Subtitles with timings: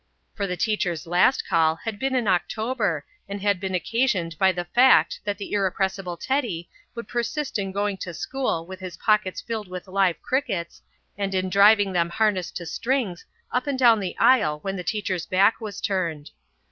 [0.33, 4.65] For the teacher's last call had been in October and had been occasioned by the
[4.65, 9.67] fact that the irrepressible Teddy would persist in going to school with his pockets filled
[9.67, 10.81] with live crickets
[11.19, 15.27] and in driving them harnessed to strings up and down the aisle when the teacher's
[15.27, 16.31] back was turned.